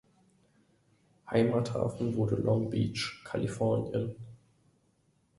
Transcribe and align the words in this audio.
Heimathafen 1.29 2.15
wurde 2.15 2.33
Long 2.33 2.71
Beach 2.71 3.23
(Kalifornien). 3.23 4.15